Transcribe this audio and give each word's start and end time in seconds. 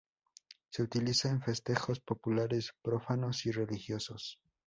Se 0.71 0.81
utiliza 0.81 1.29
en 1.29 1.43
festejos 1.43 1.99
populares, 1.99 2.73
profanos 2.81 3.45
y 3.45 3.51
religiosos. 3.51 4.39